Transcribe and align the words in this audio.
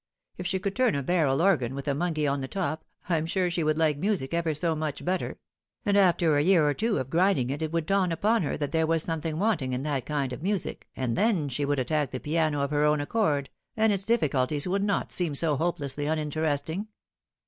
If 0.35 0.47
she 0.47 0.57
could 0.57 0.75
turn 0.75 0.95
a 0.95 1.03
barrel 1.03 1.43
organ, 1.43 1.75
with 1.75 1.87
a 1.87 1.93
monkey 1.93 2.25
on 2.25 2.41
the 2.41 2.47
top, 2.47 2.83
I'm 3.07 3.27
sure 3.27 3.51
she 3.51 3.63
would 3.63 3.77
like 3.77 3.99
music 3.99 4.33
ever 4.33 4.55
so 4.55 4.75
much 4.75 5.05
better; 5.05 5.37
and 5.85 5.95
after 5.95 6.35
a 6.35 6.41
year 6.43 6.67
or 6.67 6.73
two 6.73 6.97
of 6.97 7.11
grinding 7.11 7.51
it 7.51 7.71
would 7.71 7.85
dawn 7.85 8.11
upon 8.11 8.41
her 8.41 8.57
that 8.57 8.71
there 8.71 8.87
was 8.87 9.03
something 9.03 9.37
wanting 9.37 9.73
in 9.73 9.83
that 9.83 10.07
kind 10.07 10.33
of 10.33 10.41
mu.ic, 10.41 10.87
and 10.95 11.15
then 11.15 11.49
she 11.49 11.65
would 11.65 11.77
attack 11.77 12.09
the 12.09 12.19
piano 12.19 12.63
of 12.63 12.71
her 12.71 12.83
own 12.83 12.99
accord, 12.99 13.51
and 13.77 13.93
its 13.93 14.03
difficulties 14.03 14.67
would 14.67 14.83
not 14.83 15.11
seem 15.11 15.35
so 15.35 15.55
hopelessly 15.55 16.07
uninteresting. 16.07 16.87